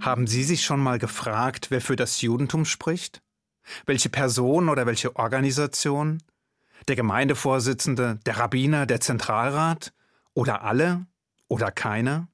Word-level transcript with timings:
Haben 0.00 0.26
Sie 0.26 0.44
sich 0.44 0.64
schon 0.64 0.80
mal 0.80 0.98
gefragt, 0.98 1.70
wer 1.70 1.80
für 1.80 1.96
das 1.96 2.20
Judentum 2.20 2.64
spricht? 2.64 3.20
Welche 3.84 4.08
Person 4.08 4.68
oder 4.68 4.86
welche 4.86 5.16
Organisation? 5.16 6.22
Der 6.86 6.96
Gemeindevorsitzende, 6.96 8.20
der 8.24 8.38
Rabbiner, 8.38 8.86
der 8.86 9.00
Zentralrat? 9.00 9.92
Oder 10.34 10.62
alle? 10.62 11.06
Oder 11.48 11.72
keiner? 11.72 12.28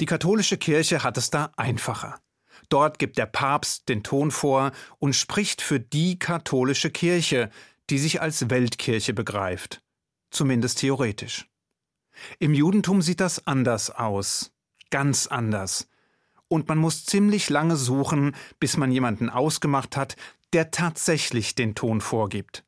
Die 0.00 0.06
katholische 0.06 0.58
Kirche 0.58 1.02
hat 1.02 1.16
es 1.16 1.30
da 1.30 1.52
einfacher. 1.56 2.20
Dort 2.68 2.98
gibt 2.98 3.16
der 3.16 3.26
Papst 3.26 3.88
den 3.88 4.02
Ton 4.02 4.30
vor 4.30 4.72
und 4.98 5.14
spricht 5.14 5.62
für 5.62 5.78
die 5.78 6.18
katholische 6.18 6.90
Kirche, 6.90 7.50
die 7.90 7.98
sich 7.98 8.20
als 8.20 8.50
Weltkirche 8.50 9.14
begreift. 9.14 9.82
Zumindest 10.30 10.80
theoretisch. 10.80 11.48
Im 12.40 12.54
Judentum 12.54 13.02
sieht 13.02 13.20
das 13.20 13.46
anders 13.46 13.90
aus. 13.90 14.52
Ganz 14.90 15.28
anders. 15.28 15.88
Und 16.48 16.68
man 16.68 16.78
muss 16.78 17.04
ziemlich 17.04 17.50
lange 17.50 17.76
suchen, 17.76 18.34
bis 18.60 18.76
man 18.76 18.92
jemanden 18.92 19.30
ausgemacht 19.30 19.96
hat, 19.96 20.16
der 20.52 20.70
tatsächlich 20.70 21.54
den 21.54 21.74
Ton 21.74 22.00
vorgibt. 22.00 22.64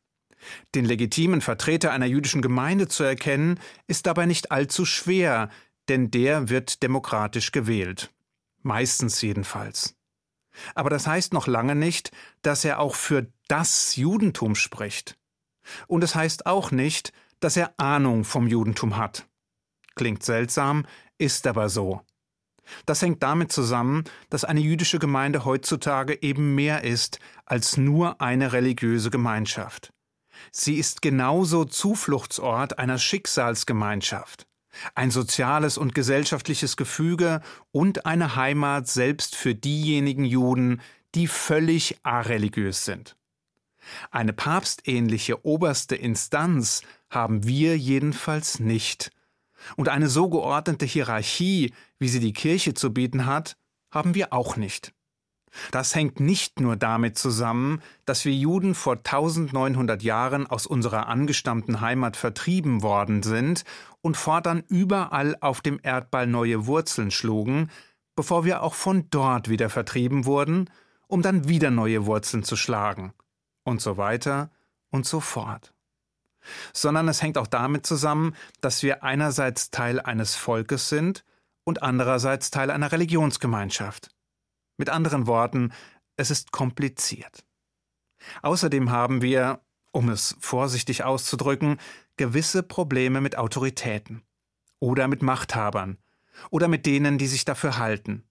Den 0.75 0.85
legitimen 0.85 1.41
Vertreter 1.41 1.93
einer 1.93 2.07
jüdischen 2.07 2.43
Gemeinde 2.43 2.89
zu 2.89 3.05
erkennen, 3.05 3.61
ist 3.87 4.07
dabei 4.07 4.27
nicht 4.27 4.51
allzu 4.51 4.85
schwer, 4.85 5.51
denn 5.89 6.11
der 6.11 6.49
wird 6.49 6.83
demokratisch 6.83 7.53
gewählt. 7.53 8.13
Meistens 8.63 9.23
jedenfalls. 9.23 9.97
Aber 10.75 10.91
das 10.91 11.07
heißt 11.07 11.33
noch 11.33 11.47
lange 11.47 11.75
nicht, 11.75 12.11
dass 12.43 12.65
er 12.65 12.81
auch 12.81 12.95
für 12.95 13.29
das 13.47 13.97
Judentum 13.97 14.55
spricht. 14.55 15.17
Und 15.87 16.03
es 16.03 16.15
heißt 16.15 16.47
auch 16.47 16.71
nicht, 16.71 17.13
dass 17.41 17.57
er 17.57 17.79
Ahnung 17.79 18.25
vom 18.25 18.47
Judentum 18.49 18.97
hat. 18.97 19.27
Klingt 19.95 20.23
seltsam, 20.23 20.87
ist 21.19 21.47
aber 21.47 21.69
so. 21.69 22.01
Das 22.87 23.03
hängt 23.03 23.23
damit 23.23 23.53
zusammen, 23.53 24.05
dass 24.31 24.45
eine 24.45 24.61
jüdische 24.61 24.99
Gemeinde 24.99 25.45
heutzutage 25.45 26.23
eben 26.23 26.55
mehr 26.55 26.85
ist 26.85 27.19
als 27.47 27.77
nur 27.77 28.21
eine 28.21 28.53
religiöse 28.53 29.11
Gemeinschaft. 29.11 29.93
Sie 30.53 30.75
ist 30.75 31.03
genauso 31.03 31.65
Zufluchtsort 31.65 32.79
einer 32.79 32.99
Schicksalsgemeinschaft, 32.99 34.47
ein 34.95 35.11
soziales 35.11 35.79
und 35.79 35.95
gesellschaftliches 35.95 36.77
Gefüge 36.77 37.41
und 37.73 38.07
eine 38.07 38.37
Heimat 38.37 38.89
selbst 38.89 39.35
für 39.35 39.55
diejenigen 39.55 40.25
Juden, 40.25 40.81
die 41.15 41.27
völlig 41.27 41.97
areligiös 42.03 42.85
sind. 42.85 43.17
Eine 44.11 44.33
papstähnliche 44.33 45.45
oberste 45.45 45.97
Instanz 45.97 46.83
haben 47.11 47.47
wir 47.47 47.77
jedenfalls 47.79 48.61
nicht, 48.61 49.11
und 49.77 49.89
eine 49.89 50.09
so 50.09 50.29
geordnete 50.29 50.87
Hierarchie, 50.87 51.73
wie 51.99 52.09
sie 52.09 52.21
die 52.21 52.33
Kirche 52.33 52.75
zu 52.75 52.93
bieten 52.93 53.27
hat, 53.27 53.57
haben 53.91 54.15
wir 54.15 54.33
auch 54.33 54.57
nicht. 54.57 54.93
Das 55.71 55.95
hängt 55.95 56.21
nicht 56.21 56.61
nur 56.61 56.77
damit 56.77 57.19
zusammen, 57.19 57.83
dass 58.05 58.25
wir 58.25 58.35
Juden 58.35 58.75
vor 58.75 58.97
1900 58.97 60.03
Jahren 60.03 60.47
aus 60.47 60.67
unserer 60.67 61.09
angestammten 61.09 61.81
Heimat 61.81 62.17
vertrieben 62.17 62.83
worden 62.83 63.23
sind 63.23 63.65
und 64.03 64.17
fortan 64.17 64.63
überall 64.69 65.37
auf 65.41 65.61
dem 65.61 65.81
Erdball 65.83 66.27
neue 66.27 66.67
Wurzeln 66.67 67.11
schlugen, 67.11 67.71
bevor 68.15 68.45
wir 68.45 68.63
auch 68.63 68.75
von 68.75 69.09
dort 69.11 69.49
wieder 69.49 69.71
vertrieben 69.71 70.27
wurden, 70.27 70.71
um 71.07 71.23
dann 71.23 71.49
wieder 71.49 71.71
neue 71.71 72.05
Wurzeln 72.05 72.43
zu 72.43 72.57
schlagen. 72.57 73.15
Und 73.65 73.81
so 73.81 73.97
weiter 73.97 74.51
und 74.91 75.07
so 75.07 75.21
fort 75.21 75.73
sondern 76.73 77.09
es 77.09 77.23
hängt 77.23 77.39
auch 77.39 77.47
damit 77.47 77.87
zusammen, 77.87 78.35
dass 78.61 78.83
wir 78.83 79.03
einerseits 79.03 79.71
Teil 79.71 80.01
eines 80.01 80.35
Volkes 80.35 80.89
sind 80.89 81.25
und 81.69 81.83
andererseits 81.83 82.51
Teil 82.51 82.71
einer 82.71 82.93
Religionsgemeinschaft. 82.93 84.09
Mit 84.79 84.89
anderen 84.89 85.27
Worten, 85.27 85.75
es 86.17 86.31
ist 86.31 86.51
kompliziert. 86.51 87.45
Außerdem 88.41 88.91
haben 88.91 89.21
wir, 89.21 89.61
um 89.93 90.09
es 90.09 90.35
vorsichtig 90.41 91.05
auszudrücken, 91.05 91.77
gewisse 92.17 92.63
Probleme 92.63 93.21
mit 93.21 93.37
Autoritäten 93.37 94.23
oder 94.81 95.09
mit 95.09 95.21
Machthabern 95.21 95.99
oder 96.49 96.69
mit 96.69 96.87
denen, 96.87 97.19
die 97.19 97.27
sich 97.27 97.45
dafür 97.45 97.77
halten. 97.77 98.25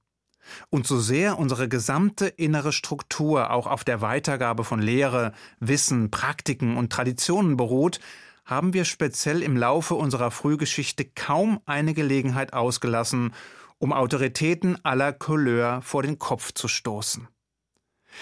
Und 0.72 0.88
so 0.88 1.00
sehr 1.00 1.38
unsere 1.38 1.70
gesamte 1.70 2.26
innere 2.26 2.72
Struktur 2.72 3.52
auch 3.52 3.68
auf 3.68 3.84
der 3.84 4.02
Weitergabe 4.02 4.64
von 4.64 4.82
Lehre, 4.82 5.32
Wissen, 5.60 6.10
Praktiken 6.10 6.76
und 6.76 6.92
Traditionen 6.92 7.56
beruht, 7.56 8.00
haben 8.48 8.74
wir 8.74 8.86
speziell 8.86 9.44
im 9.44 9.58
Laufe 9.58 9.94
unserer 9.94 10.32
Frühgeschichte 10.32 11.06
kaum 11.06 11.60
eine 11.66 11.94
Gelegenheit 11.94 12.54
ausgelassen, 12.54 13.36
um 13.78 13.92
Autoritäten 13.92 14.84
aller 14.84 15.12
Couleur 15.12 15.82
vor 15.82 16.02
den 16.02 16.18
Kopf 16.18 16.54
zu 16.54 16.68
stoßen. 16.70 17.28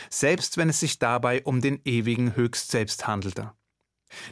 Selbst 0.10 0.58
wenn 0.58 0.68
es 0.68 0.80
sich 0.80 1.00
dabei 1.00 1.44
um 1.44 1.62
den 1.62 1.80
ewigen 1.86 2.36
Höchstselbst 2.36 3.08
handelte. 3.08 3.54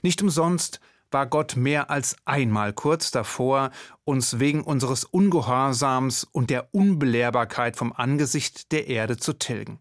Nicht 0.02 0.22
umsonst 0.22 0.82
war 1.12 1.28
Gott 1.28 1.56
mehr 1.56 1.92
als 1.92 2.18
einmal 2.26 2.74
kurz 2.74 3.12
davor, 3.12 3.70
uns 4.04 4.40
wegen 4.40 4.64
unseres 4.64 5.04
Ungehorsams 5.04 6.24
und 6.24 6.50
der 6.50 6.74
Unbelehrbarkeit 6.74 7.78
vom 7.78 7.94
Angesicht 7.94 8.72
der 8.72 8.88
Erde 8.88 9.18
zu 9.18 9.34
tilgen. 9.34 9.80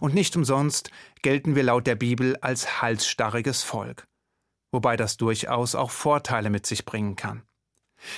Und 0.00 0.12
nicht 0.12 0.36
umsonst 0.36 0.90
gelten 1.22 1.54
wir 1.54 1.62
laut 1.62 1.86
der 1.86 1.94
Bibel 1.94 2.36
als 2.40 2.82
halsstarriges 2.82 3.62
Volk, 3.62 4.08
wobei 4.72 4.96
das 4.96 5.16
durchaus 5.16 5.74
auch 5.74 5.90
Vorteile 5.90 6.50
mit 6.50 6.66
sich 6.66 6.84
bringen 6.84 7.16
kann. 7.16 7.42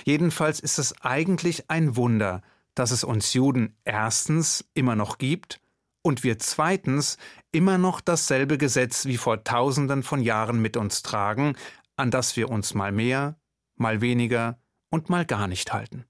Jedenfalls 0.05 0.61
ist 0.61 0.79
es 0.79 1.01
eigentlich 1.03 1.71
ein 1.71 1.97
Wunder, 1.97 2.43
dass 2.75 2.91
es 2.91 3.05
uns 3.05 3.33
Juden 3.35 3.77
erstens 3.85 4.65
immer 4.75 4.97
noch 4.97 5.19
gibt 5.19 5.61
und 6.03 6.25
wir 6.25 6.39
zweitens 6.39 7.19
immer 7.53 7.79
noch 7.79 8.01
dasselbe 8.01 8.59
Gesetz 8.59 9.07
wie 9.07 9.17
vor 9.17 9.45
tausenden 9.45 10.03
von 10.03 10.23
Jahren 10.23 10.61
mit 10.61 10.77
uns 10.77 11.03
tragen, 11.03 11.57
an 11.97 12.11
das 12.11 12.37
wir 12.37 12.51
uns 12.51 12.75
mal 12.75 12.93
mehr, 12.93 13.37
mal 13.77 14.01
weniger 14.01 14.59
und 14.91 15.11
mal 15.11 15.25
gar 15.25 15.49
nicht 15.49 15.73
halten. 15.73 16.05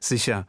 Sicher, 0.00 0.46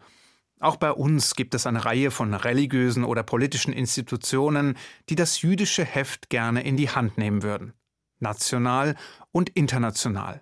auch 0.59 0.75
bei 0.75 0.91
uns 0.91 1.35
gibt 1.35 1.53
es 1.53 1.66
eine 1.66 1.85
Reihe 1.85 2.11
von 2.11 2.33
religiösen 2.33 3.05
oder 3.05 3.23
politischen 3.23 3.71
Institutionen, 3.71 4.77
die 5.07 5.16
das 5.16 5.41
jüdische 5.41 5.85
Heft 5.85 6.29
gerne 6.29 6.63
in 6.63 6.75
die 6.75 6.89
Hand 6.89 7.17
nehmen 7.17 7.43
würden, 7.43 7.73
national 8.19 8.96
und 9.31 9.50
international. 9.50 10.41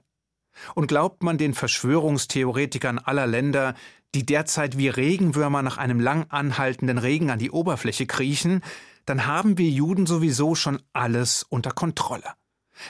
Und 0.74 0.88
glaubt 0.88 1.24
man 1.24 1.38
den 1.38 1.54
Verschwörungstheoretikern 1.54 3.00
aller 3.00 3.28
Länder, 3.28 3.76
die 4.16 4.26
derzeit 4.26 4.78
wie 4.78 4.90
Regenwürmer 4.90 5.62
nach 5.62 5.78
einem 5.78 6.00
lang 6.00 6.26
anhaltenden 6.30 6.98
Regen 6.98 7.30
an 7.30 7.40
die 7.40 7.52
Oberfläche 7.52 8.08
kriechen, 8.08 8.62
dann 9.06 9.28
haben 9.28 9.58
wir 9.58 9.70
Juden 9.70 10.06
sowieso 10.06 10.56
schon 10.56 10.82
alles 10.94 11.44
unter 11.44 11.72
Kontrolle 11.72 12.34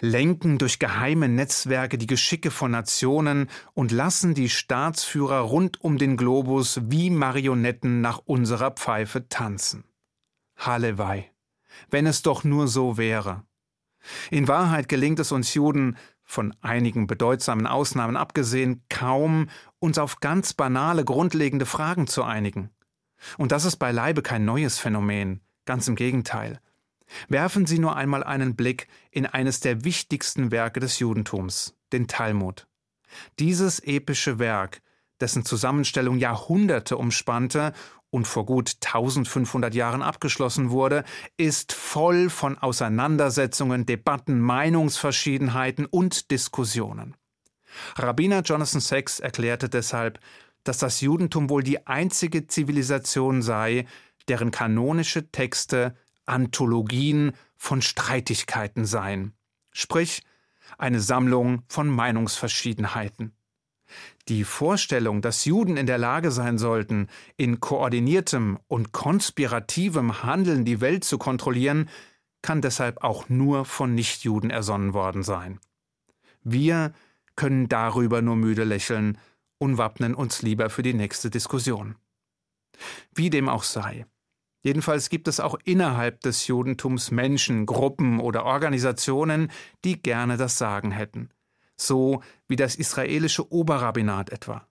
lenken 0.01 0.57
durch 0.57 0.79
geheime 0.79 1.29
Netzwerke 1.29 1.97
die 1.97 2.07
Geschicke 2.07 2.51
von 2.51 2.71
Nationen 2.71 3.49
und 3.73 3.91
lassen 3.91 4.33
die 4.33 4.49
Staatsführer 4.49 5.39
rund 5.39 5.81
um 5.81 5.97
den 5.97 6.17
Globus 6.17 6.81
wie 6.83 7.09
Marionetten 7.09 8.01
nach 8.01 8.19
unserer 8.25 8.71
Pfeife 8.71 9.27
tanzen. 9.27 9.83
Hallewei, 10.57 11.31
wenn 11.89 12.05
es 12.05 12.21
doch 12.21 12.43
nur 12.43 12.67
so 12.67 12.97
wäre. 12.97 13.43
In 14.31 14.47
Wahrheit 14.47 14.87
gelingt 14.89 15.19
es 15.19 15.31
uns 15.31 15.53
Juden, 15.53 15.97
von 16.23 16.53
einigen 16.61 17.07
bedeutsamen 17.07 17.67
Ausnahmen 17.67 18.17
abgesehen, 18.17 18.83
kaum, 18.89 19.49
uns 19.79 19.97
auf 19.97 20.19
ganz 20.19 20.53
banale, 20.53 21.05
grundlegende 21.05 21.65
Fragen 21.65 22.05
zu 22.05 22.23
einigen. 22.23 22.69
Und 23.37 23.51
das 23.51 23.65
ist 23.65 23.77
beileibe 23.77 24.21
kein 24.21 24.43
neues 24.45 24.77
Phänomen, 24.77 25.41
ganz 25.65 25.87
im 25.87 25.95
Gegenteil. 25.95 26.59
Werfen 27.29 27.65
Sie 27.65 27.79
nur 27.79 27.95
einmal 27.95 28.23
einen 28.23 28.55
Blick 28.55 28.87
in 29.11 29.25
eines 29.25 29.61
der 29.61 29.85
wichtigsten 29.85 30.51
Werke 30.51 30.81
des 30.81 30.99
Judentums, 30.99 31.75
den 31.93 32.07
Talmud. 32.07 32.67
Dieses 33.39 33.79
epische 33.79 34.39
Werk, 34.39 34.81
dessen 35.21 35.45
Zusammenstellung 35.45 36.17
Jahrhunderte 36.17 36.97
umspannte 36.97 37.73
und 38.09 38.27
vor 38.27 38.45
gut 38.45 38.77
1500 38.83 39.73
Jahren 39.75 40.01
abgeschlossen 40.01 40.69
wurde, 40.69 41.03
ist 41.37 41.73
voll 41.73 42.29
von 42.29 42.57
Auseinandersetzungen, 42.57 43.85
Debatten, 43.85 44.39
Meinungsverschiedenheiten 44.39 45.85
und 45.85 46.31
Diskussionen. 46.31 47.15
Rabbiner 47.95 48.41
Jonathan 48.41 48.81
Sachs 48.81 49.19
erklärte 49.19 49.69
deshalb, 49.69 50.19
dass 50.63 50.77
das 50.79 51.01
Judentum 51.01 51.49
wohl 51.49 51.63
die 51.63 51.85
einzige 51.87 52.47
Zivilisation 52.47 53.41
sei, 53.41 53.85
deren 54.27 54.51
kanonische 54.51 55.31
Texte 55.31 55.95
Anthologien 56.25 57.31
von 57.55 57.81
Streitigkeiten 57.81 58.85
seien, 58.85 59.33
sprich 59.71 60.23
eine 60.77 60.99
Sammlung 60.99 61.63
von 61.67 61.87
Meinungsverschiedenheiten. 61.87 63.36
Die 64.27 64.43
Vorstellung, 64.43 65.21
dass 65.21 65.45
Juden 65.45 65.77
in 65.77 65.85
der 65.85 65.97
Lage 65.97 66.31
sein 66.31 66.57
sollten, 66.57 67.07
in 67.37 67.59
koordiniertem 67.59 68.59
und 68.67 68.91
konspirativem 68.91 70.23
Handeln 70.23 70.65
die 70.65 70.81
Welt 70.81 71.03
zu 71.03 71.17
kontrollieren, 71.17 71.89
kann 72.41 72.61
deshalb 72.61 73.03
auch 73.03 73.29
nur 73.29 73.65
von 73.65 73.95
Nichtjuden 73.95 74.49
ersonnen 74.49 74.93
worden 74.93 75.23
sein. 75.23 75.59
Wir 76.43 76.93
können 77.35 77.69
darüber 77.69 78.21
nur 78.21 78.35
müde 78.35 78.63
lächeln 78.63 79.17
und 79.59 79.77
wappnen 79.77 80.13
uns 80.13 80.41
lieber 80.41 80.69
für 80.69 80.83
die 80.83 80.93
nächste 80.93 81.29
Diskussion. 81.29 81.95
Wie 83.13 83.29
dem 83.29 83.49
auch 83.49 83.63
sei. 83.63 84.05
Jedenfalls 84.63 85.09
gibt 85.09 85.27
es 85.27 85.39
auch 85.39 85.57
innerhalb 85.63 86.19
des 86.21 86.47
Judentums 86.47 87.11
Menschen, 87.11 87.65
Gruppen 87.65 88.19
oder 88.19 88.43
Organisationen, 88.43 89.51
die 89.85 90.01
gerne 90.01 90.35
das 90.35 90.57
Sagen 90.57 90.91
hätten. 90.91 91.29
So 91.79 92.21
wie 92.47 92.55
das 92.55 92.75
israelische 92.75 93.51
Oberrabbinat 93.51 94.31
etwa. 94.31 94.67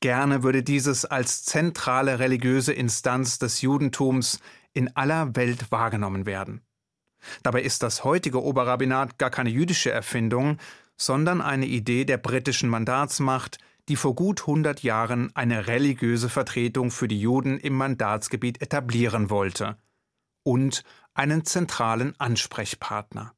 Gerne 0.00 0.42
würde 0.42 0.62
dieses 0.62 1.04
als 1.04 1.44
zentrale 1.44 2.18
religiöse 2.18 2.72
Instanz 2.72 3.38
des 3.38 3.62
Judentums 3.62 4.40
in 4.72 4.94
aller 4.94 5.34
Welt 5.36 5.72
wahrgenommen 5.72 6.26
werden. 6.26 6.60
Dabei 7.42 7.62
ist 7.62 7.82
das 7.82 8.04
heutige 8.04 8.42
Oberrabbinat 8.42 9.18
gar 9.18 9.30
keine 9.30 9.50
jüdische 9.50 9.90
Erfindung, 9.90 10.58
sondern 10.96 11.40
eine 11.40 11.66
Idee 11.66 12.04
der 12.04 12.18
britischen 12.18 12.68
Mandatsmacht, 12.68 13.58
die 13.88 13.96
vor 13.96 14.14
gut 14.14 14.42
100 14.42 14.82
Jahren 14.82 15.34
eine 15.34 15.66
religiöse 15.66 16.28
Vertretung 16.28 16.90
für 16.90 17.08
die 17.08 17.20
Juden 17.20 17.58
im 17.58 17.74
Mandatsgebiet 17.74 18.60
etablieren 18.60 19.30
wollte 19.30 19.76
und 20.42 20.82
einen 21.14 21.44
zentralen 21.44 22.18
Ansprechpartner. 22.18 23.35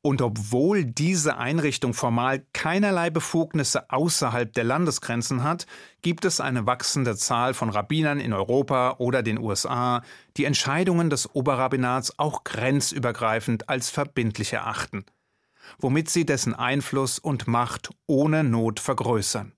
Und 0.00 0.22
obwohl 0.22 0.84
diese 0.84 1.38
Einrichtung 1.38 1.92
formal 1.92 2.46
keinerlei 2.52 3.10
Befugnisse 3.10 3.90
außerhalb 3.90 4.52
der 4.52 4.62
Landesgrenzen 4.62 5.42
hat, 5.42 5.66
gibt 6.02 6.24
es 6.24 6.40
eine 6.40 6.66
wachsende 6.66 7.16
Zahl 7.16 7.52
von 7.52 7.68
Rabbinern 7.68 8.20
in 8.20 8.32
Europa 8.32 8.96
oder 8.98 9.24
den 9.24 9.38
USA, 9.38 10.02
die 10.36 10.44
Entscheidungen 10.44 11.10
des 11.10 11.34
Oberrabbinats 11.34 12.16
auch 12.18 12.44
grenzübergreifend 12.44 13.68
als 13.68 13.90
verbindlich 13.90 14.52
erachten, 14.52 15.04
womit 15.80 16.08
sie 16.10 16.24
dessen 16.24 16.54
Einfluss 16.54 17.18
und 17.18 17.48
Macht 17.48 17.90
ohne 18.06 18.44
Not 18.44 18.78
vergrößern. 18.78 19.52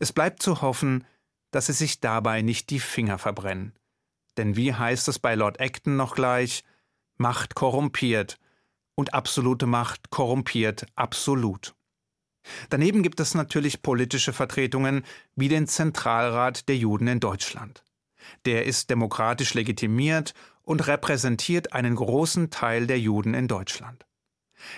Es 0.00 0.12
bleibt 0.12 0.42
zu 0.42 0.62
hoffen, 0.62 1.04
dass 1.52 1.66
sie 1.66 1.74
sich 1.74 2.00
dabei 2.00 2.42
nicht 2.42 2.70
die 2.70 2.80
Finger 2.80 3.18
verbrennen. 3.18 3.72
Denn 4.36 4.56
wie 4.56 4.74
heißt 4.74 5.06
es 5.06 5.20
bei 5.20 5.36
Lord 5.36 5.60
Acton 5.60 5.96
noch 5.96 6.16
gleich? 6.16 6.64
Macht 7.18 7.54
korrumpiert 7.54 8.39
und 9.00 9.14
absolute 9.14 9.66
Macht 9.66 10.10
korrumpiert 10.10 10.86
absolut. 10.94 11.74
Daneben 12.68 13.02
gibt 13.02 13.18
es 13.18 13.34
natürlich 13.34 13.82
politische 13.82 14.32
Vertretungen 14.32 15.04
wie 15.34 15.48
den 15.48 15.66
Zentralrat 15.66 16.68
der 16.68 16.76
Juden 16.76 17.06
in 17.08 17.18
Deutschland. 17.18 17.82
Der 18.44 18.66
ist 18.66 18.90
demokratisch 18.90 19.54
legitimiert 19.54 20.34
und 20.62 20.86
repräsentiert 20.86 21.72
einen 21.72 21.94
großen 21.96 22.50
Teil 22.50 22.86
der 22.86 23.00
Juden 23.00 23.32
in 23.32 23.48
Deutschland. 23.48 24.06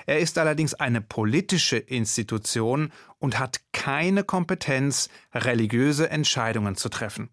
Er 0.07 0.21
ist 0.21 0.39
allerdings 0.39 0.75
eine 0.75 1.01
politische 1.01 1.79
Institution 1.79 2.93
und 3.19 3.41
hat 3.41 3.61
keine 3.73 4.23
Kompetenz, 4.23 5.09
religiöse 5.35 6.09
Entscheidungen 6.09 6.77
zu 6.77 6.89
treffen. 6.89 7.31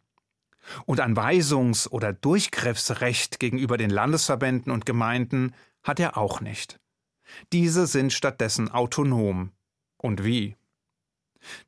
Und 0.88 1.00
ein 1.00 1.16
Weisungs- 1.16 1.88
oder 1.88 2.14
Durchgriffsrecht 2.14 3.40
gegenüber 3.40 3.78
den 3.78 3.92
Landesverbänden 3.92 4.72
und 4.72 4.88
Gemeinden 4.88 5.54
hat 5.90 6.00
er 6.00 6.18
auch 6.18 6.40
nicht. 6.40 6.80
Diese 7.52 7.88
sind 7.88 8.14
stattdessen 8.14 8.70
autonom. 8.70 9.52
Und 9.98 10.24
wie? 10.24 10.56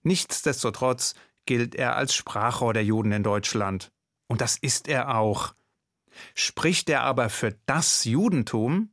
Nichtsdestotrotz 0.04 1.16
gilt 1.46 1.74
er 1.74 1.96
als 1.96 2.14
Sprachrohr 2.14 2.74
der 2.74 2.86
Juden 2.86 3.12
in 3.12 3.24
Deutschland. 3.24 3.92
Und 4.28 4.40
das 4.40 4.58
ist 4.58 4.88
er 4.88 5.18
auch. 5.18 5.56
Spricht 6.36 6.88
er 6.90 7.02
aber 7.02 7.30
für 7.30 7.58
das 7.66 8.06
Judentum? 8.06 8.92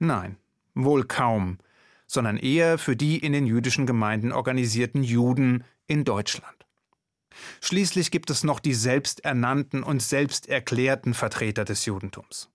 Nein, 0.00 0.36
wohl 0.74 1.04
kaum, 1.04 1.58
sondern 2.06 2.36
eher 2.36 2.76
für 2.76 2.94
die 2.94 3.16
in 3.18 3.32
den 3.32 3.46
jüdischen 3.46 3.86
Gemeinden 3.86 4.32
organisierten 4.32 5.02
Juden 5.02 5.64
in 5.86 6.04
Deutschland. 6.04 6.66
Schließlich 7.62 8.10
gibt 8.10 8.28
es 8.28 8.44
noch 8.44 8.60
die 8.60 8.74
selbsternannten 8.74 9.82
und 9.82 10.02
selbsterklärten 10.02 11.14
Vertreter 11.14 11.64
des 11.64 11.86
Judentums. 11.86 12.50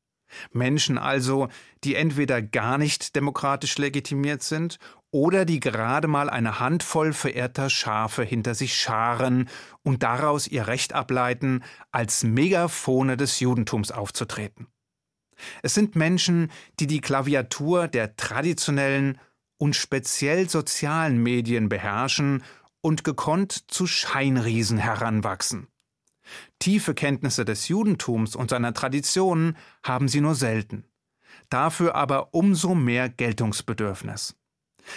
Menschen 0.51 0.97
also, 0.97 1.47
die 1.83 1.95
entweder 1.95 2.41
gar 2.41 2.77
nicht 2.77 3.15
demokratisch 3.15 3.77
legitimiert 3.77 4.44
sind 4.44 4.80
oder 5.12 5.45
die 5.45 5.59
gerade 5.59 6.07
mal 6.07 6.30
eine 6.30 6.59
Handvoll 6.59 7.13
verehrter 7.13 7.69
Schafe 7.69 8.24
hinter 8.24 8.56
sich 8.56 8.75
scharen 8.75 9.47
und 9.83 10.03
daraus 10.03 10.47
ihr 10.47 10.68
Recht 10.68 10.94
ableiten, 10.94 11.63
als 11.91 12.24
Megafone 12.24 13.15
des 13.15 13.39
Judentums 13.39 13.91
aufzutreten. 13.91 14.68
Es 15.62 15.74
sind 15.74 15.95
Menschen, 15.95 16.51
die 16.80 16.88
die 16.88 17.01
Klaviatur 17.01 17.88
der 17.88 18.15
traditionellen 18.15 19.19
und 19.57 19.75
speziell 19.75 20.50
sozialen 20.50 21.21
Medien 21.21 21.69
beherrschen 21.69 22.44
und 22.81 23.03
gekonnt 23.03 23.71
zu 23.71 23.88
Scheinriesen 23.88 24.77
heranwachsen. 24.77 25.68
Tiefe 26.59 26.93
Kenntnisse 26.93 27.45
des 27.45 27.67
Judentums 27.67 28.35
und 28.35 28.49
seiner 28.49 28.73
Traditionen 28.73 29.57
haben 29.83 30.07
sie 30.07 30.21
nur 30.21 30.35
selten. 30.35 30.85
Dafür 31.49 31.95
aber 31.95 32.33
umso 32.33 32.75
mehr 32.75 33.09
Geltungsbedürfnis. 33.09 34.35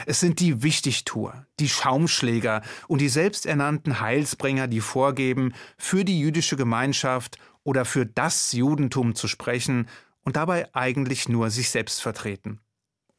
Es 0.04 0.20
sind 0.20 0.40
die 0.40 0.62
Wichtigtuer, 0.62 1.46
die 1.60 1.68
Schaumschläger 1.68 2.62
und 2.88 3.00
die 3.00 3.08
selbsternannten 3.08 4.00
Heilsbringer, 4.00 4.66
die 4.66 4.80
vorgeben, 4.80 5.54
für 5.78 6.04
die 6.04 6.18
jüdische 6.18 6.56
Gemeinschaft 6.56 7.38
oder 7.62 7.84
für 7.84 8.06
das 8.06 8.52
Judentum 8.52 9.14
zu 9.14 9.28
sprechen 9.28 9.88
und 10.22 10.36
dabei 10.36 10.74
eigentlich 10.74 11.28
nur 11.28 11.50
sich 11.50 11.70
selbst 11.70 12.02
vertreten. 12.02 12.60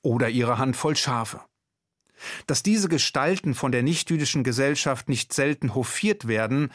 Oder 0.02 0.30
ihre 0.30 0.58
Handvoll 0.58 0.96
Schafe. 0.96 1.42
Dass 2.48 2.64
diese 2.64 2.90
Gestalten 2.90 3.54
von 3.54 3.72
der 3.72 3.84
nichtjüdischen 3.84 4.44
Gesellschaft 4.44 5.08
nicht 5.10 5.34
selten 5.34 5.76
hofiert 5.76 6.28
werden, 6.28 6.72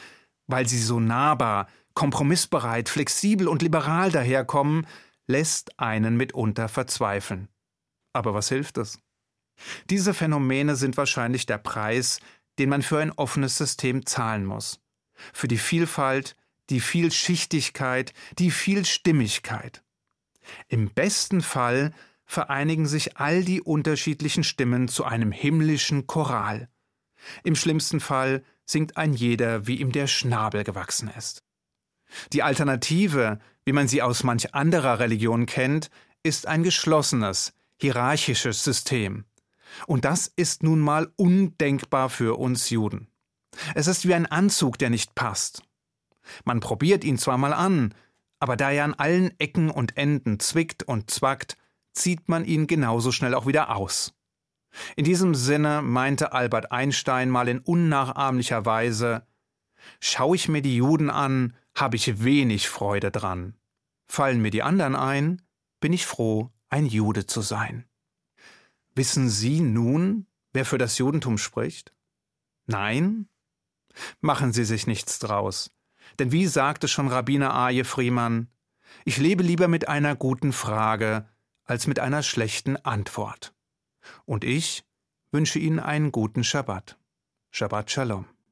weil 0.52 0.68
sie 0.68 0.78
so 0.78 1.00
nahbar, 1.00 1.66
kompromissbereit, 1.94 2.90
flexibel 2.90 3.48
und 3.48 3.62
liberal 3.62 4.12
daherkommen, 4.12 4.86
lässt 5.26 5.80
einen 5.80 6.16
mitunter 6.18 6.68
verzweifeln. 6.68 7.48
Aber 8.12 8.34
was 8.34 8.50
hilft 8.50 8.76
es? 8.76 8.98
Diese 9.88 10.12
Phänomene 10.12 10.76
sind 10.76 10.98
wahrscheinlich 10.98 11.46
der 11.46 11.56
Preis, 11.56 12.20
den 12.58 12.68
man 12.68 12.82
für 12.82 12.98
ein 12.98 13.12
offenes 13.12 13.56
System 13.56 14.04
zahlen 14.04 14.44
muss. 14.44 14.78
Für 15.32 15.48
die 15.48 15.56
Vielfalt, 15.56 16.36
die 16.68 16.80
Vielschichtigkeit, 16.80 18.12
die 18.38 18.50
Vielstimmigkeit. 18.50 19.82
Im 20.68 20.90
besten 20.90 21.40
Fall 21.40 21.92
vereinigen 22.26 22.86
sich 22.86 23.16
all 23.16 23.42
die 23.42 23.62
unterschiedlichen 23.62 24.44
Stimmen 24.44 24.88
zu 24.88 25.04
einem 25.04 25.32
himmlischen 25.32 26.06
Choral. 26.06 26.68
Im 27.42 27.54
schlimmsten 27.54 28.00
Fall 28.00 28.44
singt 28.64 28.96
ein 28.96 29.12
jeder, 29.12 29.66
wie 29.66 29.80
ihm 29.80 29.92
der 29.92 30.06
Schnabel 30.06 30.64
gewachsen 30.64 31.10
ist. 31.16 31.42
Die 32.32 32.42
Alternative, 32.42 33.38
wie 33.64 33.72
man 33.72 33.88
sie 33.88 34.02
aus 34.02 34.24
manch 34.24 34.54
anderer 34.54 34.98
Religion 34.98 35.46
kennt, 35.46 35.90
ist 36.22 36.46
ein 36.46 36.62
geschlossenes, 36.62 37.54
hierarchisches 37.80 38.62
System. 38.62 39.24
Und 39.86 40.04
das 40.04 40.30
ist 40.36 40.62
nun 40.62 40.80
mal 40.80 41.10
undenkbar 41.16 42.10
für 42.10 42.38
uns 42.38 42.70
Juden. 42.70 43.08
Es 43.74 43.86
ist 43.86 44.06
wie 44.06 44.14
ein 44.14 44.26
Anzug, 44.26 44.78
der 44.78 44.90
nicht 44.90 45.14
passt. 45.14 45.62
Man 46.44 46.60
probiert 46.60 47.04
ihn 47.04 47.18
zwar 47.18 47.38
mal 47.38 47.52
an, 47.52 47.94
aber 48.38 48.56
da 48.56 48.70
er 48.70 48.84
an 48.84 48.94
allen 48.94 49.38
Ecken 49.38 49.70
und 49.70 49.96
Enden 49.96 50.40
zwickt 50.40 50.82
und 50.82 51.10
zwackt, 51.10 51.56
zieht 51.92 52.28
man 52.28 52.44
ihn 52.44 52.66
genauso 52.66 53.12
schnell 53.12 53.34
auch 53.34 53.46
wieder 53.46 53.74
aus. 53.76 54.14
In 54.96 55.04
diesem 55.04 55.34
Sinne 55.34 55.82
meinte 55.82 56.32
Albert 56.32 56.72
Einstein 56.72 57.30
mal 57.30 57.48
in 57.48 57.58
unnachahmlicher 57.58 58.64
Weise 58.64 59.26
Schau 60.00 60.34
ich 60.34 60.48
mir 60.48 60.62
die 60.62 60.76
Juden 60.76 61.10
an, 61.10 61.54
habe 61.74 61.96
ich 61.96 62.22
wenig 62.22 62.68
Freude 62.68 63.10
dran. 63.10 63.56
Fallen 64.06 64.40
mir 64.40 64.50
die 64.50 64.62
anderen 64.62 64.94
ein, 64.94 65.42
bin 65.80 65.92
ich 65.92 66.06
froh, 66.06 66.50
ein 66.68 66.86
Jude 66.86 67.26
zu 67.26 67.40
sein. 67.40 67.86
Wissen 68.94 69.28
Sie 69.28 69.60
nun, 69.60 70.26
wer 70.52 70.64
für 70.64 70.78
das 70.78 70.98
Judentum 70.98 71.38
spricht? 71.38 71.94
Nein? 72.66 73.28
Machen 74.20 74.52
Sie 74.52 74.64
sich 74.64 74.86
nichts 74.86 75.18
draus. 75.18 75.70
Denn 76.18 76.32
wie 76.32 76.46
sagte 76.46 76.88
schon 76.88 77.08
Rabbiner 77.08 77.54
Aje 77.54 77.84
Friemann, 77.84 78.48
ich 79.04 79.16
lebe 79.16 79.42
lieber 79.42 79.68
mit 79.68 79.88
einer 79.88 80.14
guten 80.14 80.52
Frage 80.52 81.28
als 81.64 81.86
mit 81.86 81.98
einer 81.98 82.22
schlechten 82.22 82.76
Antwort. 82.76 83.51
Und 84.24 84.44
ich 84.44 84.84
wünsche 85.30 85.58
Ihnen 85.58 85.78
einen 85.80 86.12
guten 86.12 86.44
Schabbat. 86.44 86.98
Shabbat 87.50 87.90
Shalom. 87.90 88.26